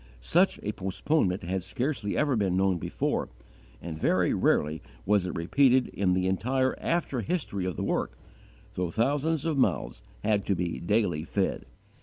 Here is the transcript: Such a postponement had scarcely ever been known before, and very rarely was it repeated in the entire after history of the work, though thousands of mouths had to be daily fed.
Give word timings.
Such 0.23 0.59
a 0.63 0.71
postponement 0.71 1.43
had 1.43 1.61
scarcely 1.61 2.17
ever 2.17 2.35
been 2.35 2.57
known 2.57 2.79
before, 2.79 3.29
and 3.79 3.99
very 3.99 4.33
rarely 4.33 4.81
was 5.05 5.27
it 5.27 5.35
repeated 5.35 5.89
in 5.89 6.13
the 6.13 6.25
entire 6.25 6.73
after 6.79 7.21
history 7.21 7.65
of 7.65 7.75
the 7.75 7.83
work, 7.83 8.17
though 8.73 8.89
thousands 8.89 9.45
of 9.45 9.59
mouths 9.59 10.01
had 10.23 10.43
to 10.47 10.55
be 10.55 10.79
daily 10.79 11.23
fed. 11.23 11.67